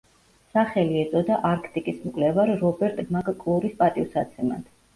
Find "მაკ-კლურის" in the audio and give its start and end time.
3.19-3.79